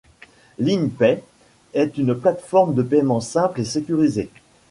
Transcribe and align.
Line 0.57 0.89
Pay 0.89 1.21
est 1.75 1.95
une 1.99 2.15
plate-forme 2.15 2.73
de 2.73 2.81
payement 2.81 3.19
simple 3.21 3.61
et 3.61 3.65
sécurisée. 3.65 4.31